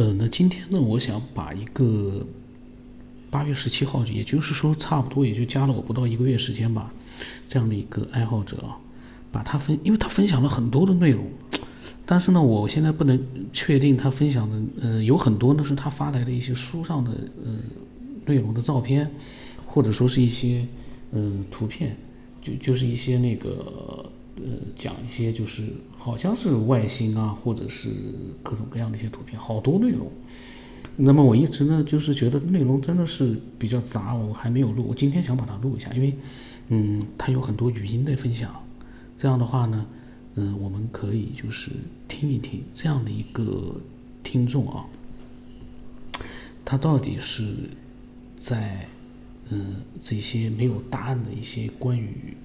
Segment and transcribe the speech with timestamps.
[0.00, 2.26] 呃，那今天呢，我想把一个
[3.28, 6.90] 八月十七号，也就是说差不多也就加了我不到一个月时间吧，
[7.50, 8.78] 这样的一个爱好者啊，
[9.30, 11.26] 把他分，因为他分享了很多的内容，
[12.06, 17.10] 但是呢，我现在不能确定他分享的，呃，有很多呢是他发来的一些书上的
[17.44, 17.52] 呃
[18.24, 19.10] 内容的照片，
[19.66, 20.66] 或者说是一些
[21.10, 21.94] 呃图片，
[22.40, 24.10] 就就是一些那个。
[24.44, 25.64] 呃，讲一些就是
[25.96, 27.90] 好像是外星啊，或者是
[28.42, 30.10] 各种各样的一些图片，好多内容。
[30.96, 34.86] 那么我一直呢，就是觉得内容真的是比较杂，我还没有录。
[34.88, 36.14] 我今天想把它录一下，因为
[36.68, 38.54] 嗯，它有很多语音的分享。
[39.16, 39.86] 这样的话呢，
[40.34, 41.70] 嗯，我们可以就是
[42.08, 43.76] 听一听这样的一个
[44.22, 44.86] 听众啊，
[46.64, 47.54] 他到底是
[48.38, 48.86] 在
[49.50, 52.36] 嗯这些没有答案的一些关于。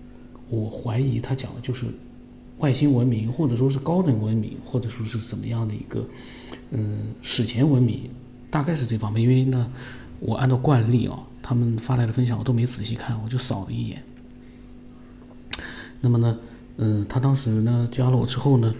[0.49, 1.88] 我怀疑他讲的就是
[2.59, 6.08] 外星文明，或者说是高等文明，或者说是怎么样的一个，
[6.72, 8.09] 嗯，史前文明，
[8.50, 9.22] 大概是这方面。
[9.22, 9.70] 因为呢，
[10.20, 14.02] 我按照惯例啊，他们发来的分享我都没仔细看，我就扫了一眼。
[16.00, 16.38] 那么呢，
[16.77, 18.73] 嗯，他当时呢加了我之后呢，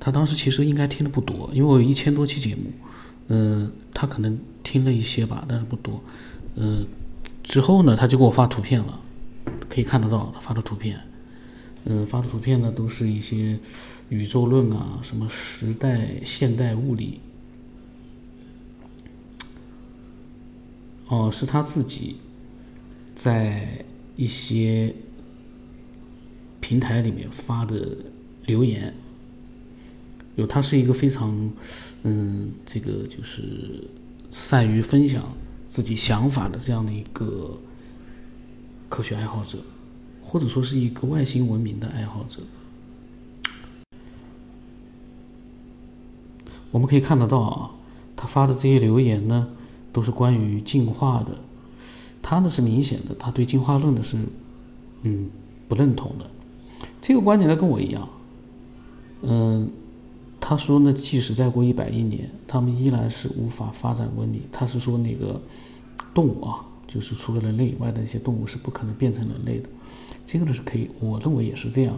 [0.00, 2.72] 他当时其实应该听的不多，因为我有一千多期节目，
[3.28, 6.02] 嗯，他可能听了一些吧，但是不多。
[6.56, 6.84] 嗯，
[7.42, 9.00] 之后呢，他就给我发图片了。
[9.68, 10.98] 可以看得到他发的图片，
[11.84, 13.58] 嗯，发的图片呢都是一些
[14.08, 17.20] 宇宙论啊，什么时代现代物理，
[21.08, 22.16] 哦，是他自己
[23.14, 23.84] 在
[24.16, 24.94] 一些
[26.60, 27.96] 平台里面发的
[28.46, 28.94] 留言，
[30.36, 31.52] 有他是一个非常
[32.04, 33.84] 嗯，这个就是
[34.32, 35.30] 善于分享
[35.68, 37.58] 自己想法的这样的一个。
[38.88, 39.58] 科学爱好者，
[40.22, 42.40] 或者说是一个外星文明的爱好者，
[46.70, 47.70] 我们可以看得到啊，
[48.16, 49.48] 他发的这些留言呢，
[49.92, 51.38] 都是关于进化的。
[52.22, 54.18] 他呢是明显的，他对进化论的是，
[55.02, 55.30] 嗯，
[55.68, 56.28] 不认同的。
[57.00, 58.08] 这个观点呢跟我一样，
[59.22, 59.70] 嗯，
[60.40, 64.42] 他说呢，即使再过一百亿年，他们依然是无法发展文明。
[64.52, 65.40] 他是说那个
[66.12, 66.66] 动物啊。
[66.88, 69.68] 就是除了人类以外的一些动物是不可能变成人类的，
[70.26, 71.94] 这个呢是可以，我认为也是这样。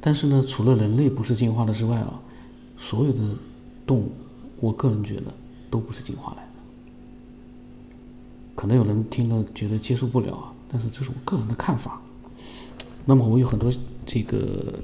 [0.00, 2.20] 但是呢，除了人类不是进化的之外啊，
[2.76, 3.20] 所有的
[3.86, 4.12] 动物，
[4.60, 5.32] 我个人觉得
[5.70, 6.48] 都不是进化来的。
[8.54, 12.02] 可能有人听了觉得接受不了啊，但是这是我个人的看法。
[13.06, 13.72] 那么我有很多
[14.04, 14.74] 这个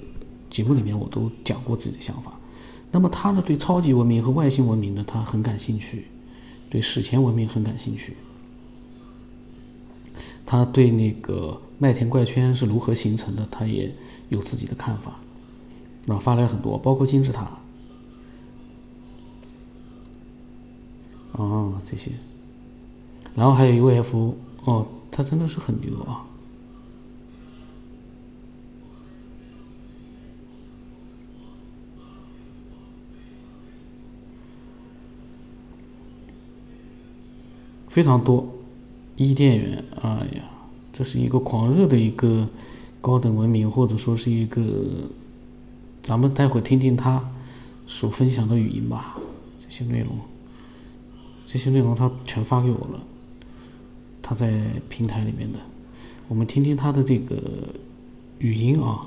[0.49, 2.33] 节目里面我都讲过自己的想法。
[2.91, 6.07] 那么他呢，对超级文明和外星文明呢，他很感兴趣。
[6.71, 8.17] 对史前文明很感兴趣，
[10.47, 13.93] 他对那个麦田怪圈是如何形成的，他也
[14.29, 15.19] 有自己的看法，
[16.07, 17.59] 啊发来很多，包括金字塔，
[21.33, 22.13] 哦这些，
[23.35, 26.25] 然后还有 UFO，哦，他真的是很牛啊。
[37.91, 38.49] 非常多，
[39.17, 40.45] 伊甸园，哎呀，
[40.93, 42.49] 这是一个狂热的一个
[43.01, 45.11] 高等文明，或者说是一个，
[46.01, 47.29] 咱们待会听听他
[47.89, 49.19] 所分享的语音吧，
[49.59, 50.17] 这些内容，
[51.45, 53.03] 这些内容他全发给我了，
[54.23, 55.59] 他在平台里面的，
[56.29, 57.37] 我们听听他的这个
[58.39, 59.05] 语音啊。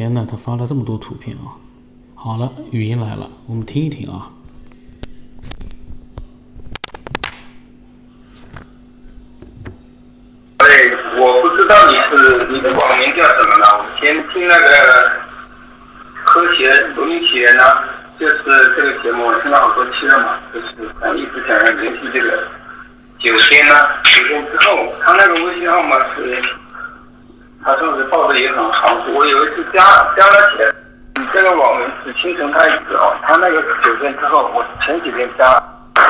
[0.00, 1.52] 天呐，他发了这么多图片啊！
[2.14, 4.30] 好了，语音来了，我们听一听啊。
[10.56, 10.66] 哎，
[11.18, 13.66] 我不知道你是你的网名叫什么呢？
[13.76, 15.12] 我先听那个
[16.24, 17.62] 科学文明起源呢，
[18.18, 18.42] 就是
[18.74, 22.48] 这个节目，我听了好多期了嘛，就是一直想要联系这个
[23.18, 23.74] 九天呢，
[24.04, 26.42] 九天之后，他那个微信号码是。
[27.70, 29.80] 他说是报的也很好，我有一次加
[30.16, 30.66] 加了钱。
[31.14, 35.44] 你这个网名是青城太子哦，他那个九天之后，我前几天加。
[35.94, 36.02] 呃，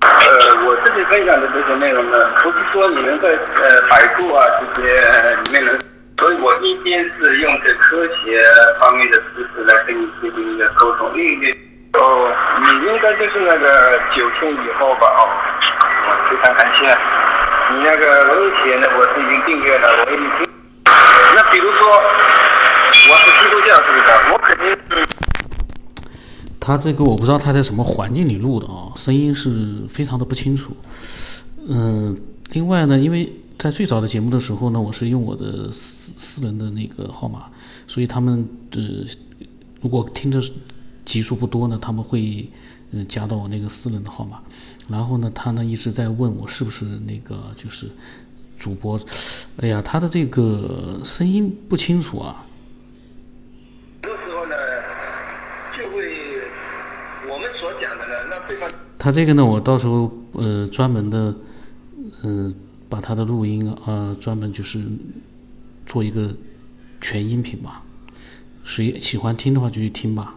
[0.00, 4.42] 呃，我自己分享的这些内容呢，不是说你能在呃百度啊
[4.74, 5.78] 这些里面能，
[6.18, 8.42] 所以我一边是用这科学
[8.80, 11.54] 方面的知识来跟你进行一个沟通，另一边
[12.00, 15.28] 哦，你应该就是那个九天以后吧哦，
[16.30, 16.96] 非常感谢。
[17.70, 18.86] 你那个文艺企业呢？
[18.96, 20.50] 我是已经订阅了，我已经。
[21.36, 21.86] 那比如说，
[23.10, 24.04] 我是基督教，是不是？
[24.32, 25.06] 我肯定是。
[26.58, 30.74] 他这个我不知道他在什么环境里录的啊，声音是非常的不清楚。
[31.68, 32.18] 嗯，
[32.52, 37.44] 另外呢，因为在最早的节目的时候呢，我是用我的私私人的那个号码，
[37.86, 38.80] 所以他们呃，
[39.82, 40.40] 如果听的
[41.08, 42.46] 集数不多呢，他们会
[42.92, 44.40] 嗯加到我那个私人的号码。
[44.88, 47.88] 然后呢，他呢一直在问我是不是那个就是
[48.58, 49.00] 主播。
[49.56, 52.44] 哎呀，他的这个声音不清楚啊。
[54.02, 54.54] 这时候呢，
[55.76, 56.42] 就会
[57.28, 61.34] 我们所讲的呢，那对方他这个呢，我到时候呃专门的
[62.22, 62.54] 呃。
[62.90, 64.80] 把他的录音啊，专门就是
[65.84, 66.34] 做一个
[67.02, 67.82] 全音频吧。
[68.64, 70.34] 谁喜欢听的话就去听吧，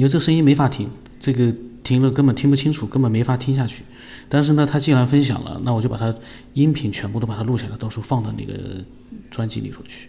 [0.00, 0.88] 因为这声音没法听，
[1.20, 3.84] 这个听了根本听不清楚，根本没法听下去。
[4.30, 6.14] 但是呢，他既然分享了，那我就把他
[6.54, 8.82] 音频全部都把它录下来，到时候放到那个
[9.30, 10.08] 专辑里头去。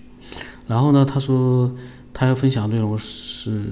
[0.65, 1.75] 然后呢，他说
[2.13, 3.65] 他要分享的内容是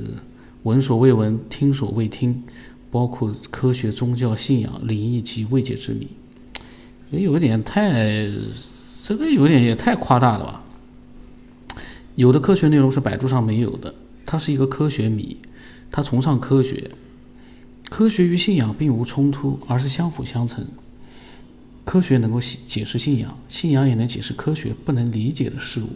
[0.63, 2.43] 闻所未闻、听所未听，
[2.91, 6.05] 包括科学、宗教、信仰、灵异及未解之谜。
[7.11, 8.27] 也有点太，
[9.03, 10.63] 这个有点也太夸大了吧？
[12.15, 13.95] 有的科学内容是百度上没有的，
[14.25, 15.37] 他是一个科学迷，
[15.91, 16.91] 他崇尚科学，
[17.89, 20.65] 科学与信仰并无冲突，而是相辅相成。
[21.83, 25.89] 科学能够解释信仰，信仰也能解释科学不能理解的事物。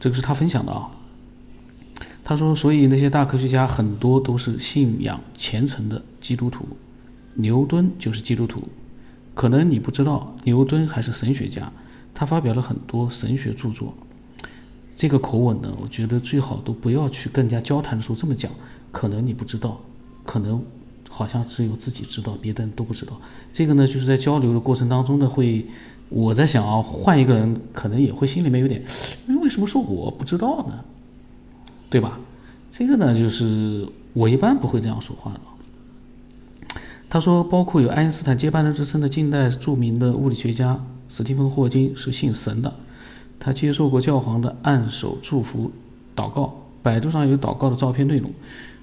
[0.00, 0.90] 这个是他分享的啊。
[2.24, 6.66] 他说，所以那些大科学家很多都是信仰虔诚的基督徒，
[7.34, 8.68] 牛顿就是基督徒。
[9.32, 11.72] 可能你不知道，牛顿还是神学家，
[12.12, 13.94] 他发表了很多神学著作。
[14.96, 18.50] 这个口吻呢，我觉得最好都不要去更加交谈的时候这么讲。
[18.90, 19.78] 可能你不知道，
[20.24, 20.60] 可能
[21.10, 23.20] 好像只有自己知道，别的人都不知道。
[23.52, 25.66] 这个呢，就是在交流的过程当中呢，会
[26.08, 28.82] 我在想啊，换一个人可能也会心里面有点，
[29.42, 30.82] 为什么说我不知道呢？
[31.90, 32.18] 对吧？
[32.70, 35.40] 这个呢，就是我一般不会这样说话的。
[37.08, 42.74] 他说，包括有爱因斯坦接班人之称的近代著名的物理学家史蒂芬·霍金是信神的，
[43.38, 45.70] 他接受过教皇的按手祝福
[46.14, 46.62] 祷告。
[46.82, 48.30] 百度上有祷告的照片内容，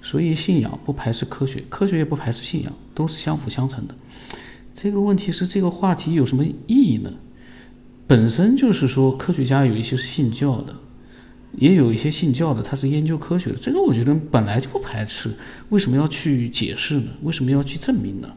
[0.01, 3.95] 所以信仰不排斥科学，科学也不排斥信仰，都是相辅相成的。
[4.73, 7.09] 这个问题是这个话题有什么意义呢？
[8.05, 10.75] 本身就是说科学家有一些是信教的。
[11.55, 15.31] 也有一些信教的，他是研究科学的，这个我觉得本来就不排斥，
[15.69, 17.11] 为什么要去解释呢？
[17.21, 18.33] 为什么要去证明呢？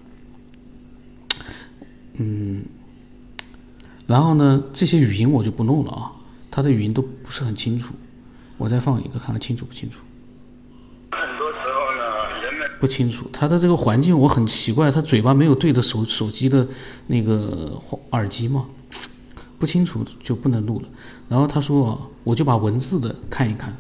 [2.19, 2.63] 嗯，
[4.07, 6.13] 然后呢，这些语音我就不弄了啊，
[6.51, 7.95] 他的语音都不是很清楚，
[8.57, 10.01] 我再放一个，看看清楚不清楚。
[11.13, 16.67] 很多时候呢，人们不清楚，他的这个环境我很奇怪，他嘴巴没有对着手手机的
[17.09, 17.81] 那个
[18.13, 18.67] 耳机吗？
[19.59, 20.89] 不清楚就不能录了。
[21.31, 23.75] 然后他说：“我就把文字的看一看。”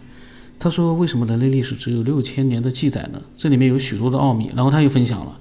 [0.58, 3.20] 他说：“为什么人类历史只有六千年的记载呢？
[3.36, 5.36] 这里面有许多的奥秘。”然后他又分享了：“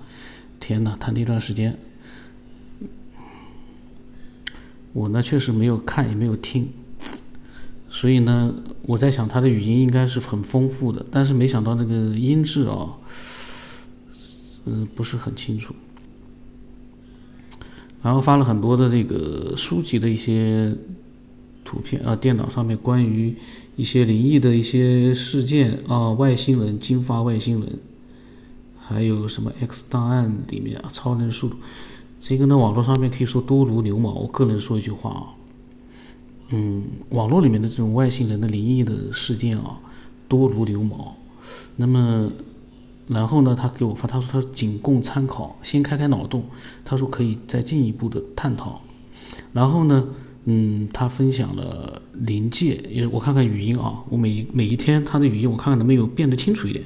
[0.59, 1.79] 天哪，他那段时间，
[4.95, 6.69] 我呢确实没有看也没有听，
[7.89, 12.93] 所以呢，我在想他的语音应该是很丰富的，但是没想到那个音质啊，
[14.63, 15.75] 嗯，不是很清楚。”
[18.01, 20.73] 然后发了很多的这个书籍的一些
[21.65, 23.35] 图片啊，电脑上面关于
[23.75, 27.79] 一些灵异的一些事件啊，外星人、金发外星人，
[28.79, 31.57] 还有什么 X 档案里面啊，超能速度，
[32.27, 34.11] 这个呢，网络上面可以说多如牛毛。
[34.11, 35.23] 我个人说一句话啊，
[36.49, 39.77] 嗯，网络里面的这种外星人的灵异的事件啊，
[40.27, 41.15] 多如牛毛。
[41.75, 42.31] 那么。
[43.07, 46.43] 然后呢，他给我发，他说他仅供参考，先开开脑洞。
[46.83, 48.81] 他说可以再进一步的探讨。
[49.53, 50.07] 然后呢，
[50.45, 56.83] 嗯，他分享了临界，也我看看语音啊，我每每一天他的语音我看看能不能有变得清楚一点。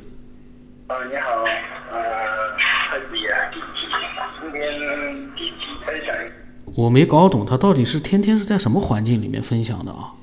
[0.87, 1.38] 啊，你好，
[6.79, 10.13] 我没搞懂他到底是天天是在什么环境里面分享的啊？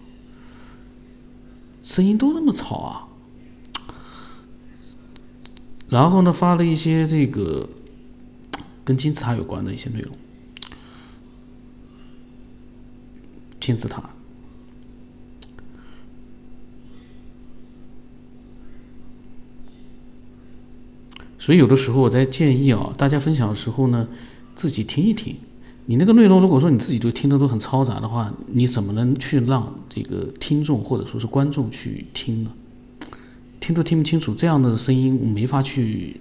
[1.83, 3.09] 声音都那么吵啊？
[5.91, 7.69] 然后呢，发了一些这个
[8.83, 10.17] 跟金字塔有关的一些内容。
[13.61, 14.09] 金字塔，
[21.39, 24.09] 所以有的时候我在建议啊，大家分享的时候呢，
[24.55, 25.37] 自己听一听。
[25.89, 32.53] 你那个内容，如果说你自己都听的都很嘈杂的话，你怎么能去让这个听众或者说是观众去听呢？
[33.61, 36.21] 听都听不清楚，这样的声音我没法去。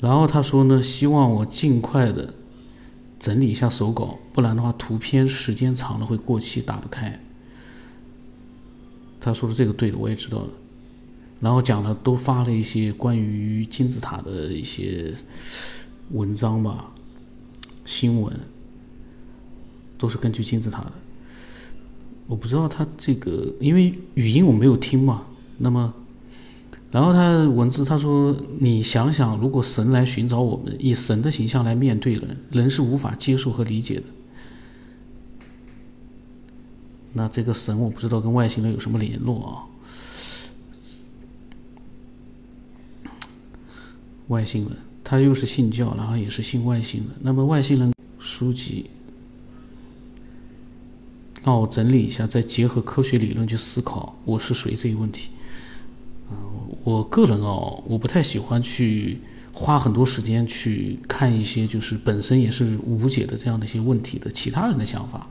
[0.00, 2.32] 然后他说呢，希望我尽快的
[3.18, 7.20] 整理一下手稿，不然的话图片时间长了会过期，打不开。
[9.20, 10.48] 他说的这个对的，我也知道了。
[11.44, 15.12] 然后讲了都发了一些关于金字塔的一些
[16.12, 16.90] 文章吧，
[17.84, 18.34] 新闻
[19.98, 20.92] 都是根据金字塔的。
[22.26, 25.26] 我不知道他这个，因为语音我没有听嘛，
[25.58, 25.92] 那么，
[26.90, 34.04] 然后他文字他说：“你想想，如果神来寻找我们，以神的形象来面对人，人是无法接受和理解的。
[37.12, 39.73] 那这个神，我不知道跟外星人有什么联络啊？
[44.28, 47.10] 外星人，他又是信教，然后也是信外星人。
[47.20, 48.86] 那么外星人书籍。”
[51.44, 55.28] 让我整理一下，再结合科学理论去思考我是谁这一问题。
[56.30, 56.36] 嗯，
[56.82, 59.18] 我个人哦，我不太喜欢去
[59.52, 65.26] 花很多时间去看一些就是本身也是无解的这样的一些问题的其他人的想法。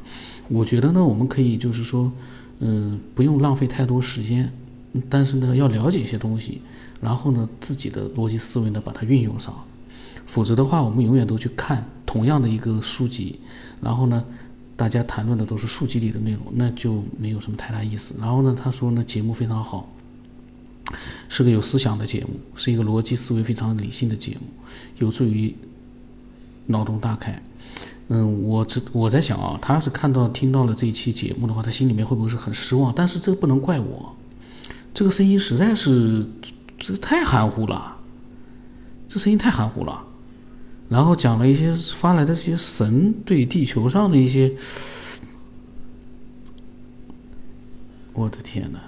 [0.50, 2.12] 我觉得呢，我们可以就是说，
[2.60, 4.54] 嗯，不用浪费太多时间，
[5.10, 6.62] 但是呢，要了解一些东西，
[7.02, 9.54] 然后呢，自己的逻辑思维呢把它运用上。
[10.26, 13.40] 否则的话，我们永远都去看同样的一个书籍，
[13.82, 14.24] 然后呢。
[14.76, 18.16] 大家谈论的都是书籍里的内容，那就没有什么太大意思。
[18.20, 19.88] 然后呢，他说呢，节目非常好，
[21.30, 24.48] 是个有思想的节目，是一个逻辑思维非常理性的节目，
[24.98, 25.56] 有助于
[26.66, 27.40] 脑洞大开。
[28.08, 32.92] 嗯，我这我在想啊，他要是看到听到了这一期节目的话，他心里面会不会是很失望？
[32.96, 34.16] 但是这个不能怪我，
[34.94, 36.26] 这个声音实在是
[36.78, 37.98] 这太含糊了，
[39.10, 40.06] 这声音太含糊了。
[40.90, 44.54] 然后讲了一些发来的这些神对地球上的一些，
[48.14, 48.80] 我的天呐！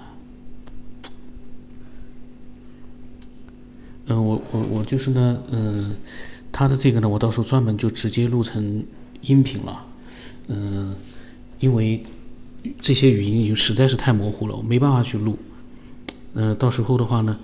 [4.06, 5.96] 嗯，我我我就是呢，嗯，
[6.52, 8.84] 他的这个呢，我到时候专门就直接录成
[9.22, 9.84] 音频了，
[10.46, 10.94] 嗯，
[11.58, 12.04] 因为
[12.80, 15.36] 这些语音实在是太模糊了，我没办法去录。
[16.38, 17.34] 嗯，到时候的话呢，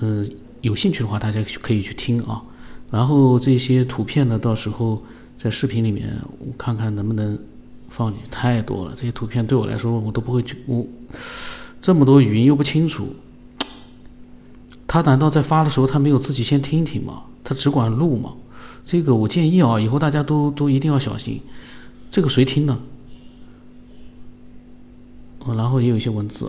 [0.00, 2.40] 嗯，有兴趣的话，大家可以去听啊。
[2.88, 5.02] 然后这些图片呢，到时候
[5.36, 7.36] 在视频里面我看看能不能
[7.90, 8.20] 放进。
[8.30, 10.56] 太多了，这些图片对我来说我都不会去。
[10.66, 10.86] 我
[11.80, 13.08] 这么多语音又不清楚，
[14.86, 17.24] 他难道在发的时候他没有自己先听一听吗？
[17.42, 18.34] 他只管录吗？
[18.84, 21.40] 这个我建议啊，以后大家都都一定要小心。
[22.08, 22.78] 这个谁听呢？
[25.40, 26.48] 哦然后也有一些文字。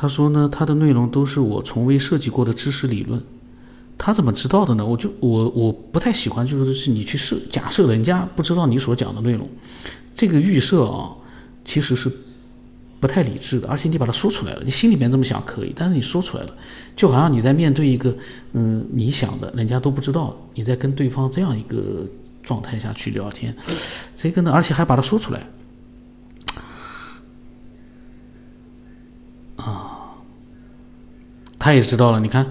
[0.00, 3.22] 他说呢，他的内容都是我从未涉及过的知识理论，
[3.98, 4.86] 他怎么知道的呢？
[4.86, 9.46] 我就我我不太喜欢，就是是你去设假设人家不知道你所讲的内容，
[10.14, 11.14] 这个预设啊，
[11.66, 12.10] 其实是
[12.98, 16.54] 不太理智的，而且你把它说出来了，你心里面这么想可以，但是你说出来了，
[16.96, 18.16] 就好像你在面对一个
[18.54, 22.06] 嗯你想的，人家都不知道，你在跟对方这样一个
[22.42, 23.54] 状态下去聊天，
[24.16, 25.46] 这个呢，而且还把它说出来。
[31.60, 32.46] 他也知道了，你看，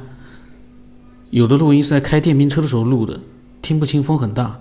[1.32, 3.20] 有的录音是在开电瓶车的时候录的，
[3.60, 4.60] 听不清，风很大。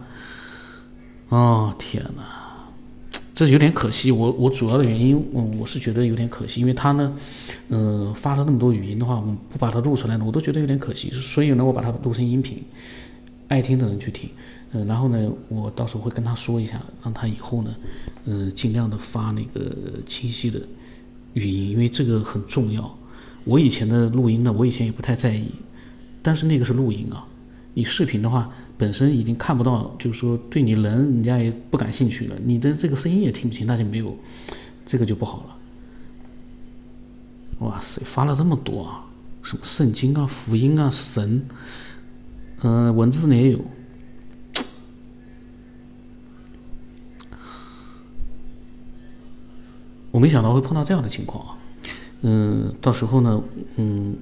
[1.28, 2.24] 哦，天哪，
[3.34, 4.10] 这有点可惜。
[4.10, 7.12] 我我主要的原因，我，我是觉得有点可惜，因为他呢，
[7.68, 11.10] 嗯，发了那么多语音的话，我不把它录出来呢，我都觉得有点可惜。
[11.10, 12.64] 所以呢，我把它录成音频，
[13.48, 14.30] 爱听的人去听。
[14.72, 17.74] 嗯，然后呢，我到时候会跟他说一下，让他以后呢，
[18.24, 19.70] 嗯，尽量的发那个
[20.06, 20.58] 清晰的
[21.34, 22.97] 语音，因为这个很重要。
[23.48, 25.48] 我以前的录音呢，我以前也不太在意，
[26.22, 27.26] 但是那个是录音啊，
[27.72, 34.14] 你视频的话本身已经看不到，就是说对你人人家也不感兴趣了，你的这个声音也听不清，那就没有，
[34.84, 35.56] 这个就不好了。
[37.60, 39.06] 哇塞，发了这么多啊，
[39.42, 41.42] 什么圣经啊、福音啊、神，
[42.60, 43.64] 嗯，文字呢也有，
[50.10, 51.57] 我没想到会碰到这样的情况啊。
[52.22, 53.40] 嗯，到时候呢，
[53.76, 54.16] 嗯，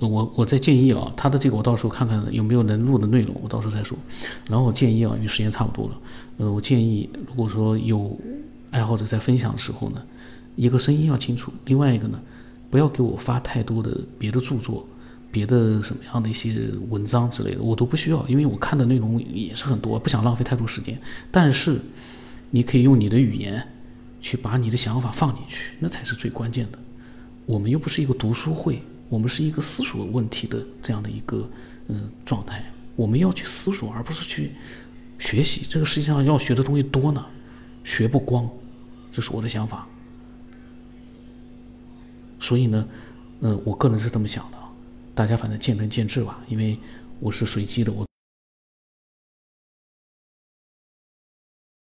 [0.00, 3.96] 我我再建议啊，他的这个我到时候看看有没有能录的内容，我到时候再说。
[4.48, 5.98] 然后我建议啊，因为时间差不多了，
[6.38, 8.18] 呃，我建议如果说有
[8.72, 10.02] 爱好者在分享的时候呢，
[10.56, 12.20] 一个声音要清楚，另外一个呢，
[12.70, 14.84] 不要给我发太多的别的著作、
[15.30, 20.98] 别的什么样的一些文章之类的，我都不需要，因为我看的内容也是很多，不想浪费太多时间。
[21.30, 21.78] 但是
[22.50, 23.64] 你可以用你的语言。
[24.22, 26.78] 去把你的想法放进去，那才是最关键的。
[27.44, 31.46] 我们又不是一个读书会，我们是一个思索问题的这样的一个
[31.88, 32.64] 嗯状态。
[32.94, 34.52] 我们要去思索，而不是去
[35.18, 35.66] 学习。
[35.68, 37.26] 这个世界上要学的东西多呢，
[37.82, 38.48] 学不光，
[39.10, 39.86] 这是我的想法。
[42.38, 42.88] 所以呢，
[43.40, 44.58] 嗯，我个人是这么想的，
[45.14, 46.38] 大家反正见仁见智吧。
[46.48, 46.78] 因为
[47.18, 48.06] 我是随机的，我。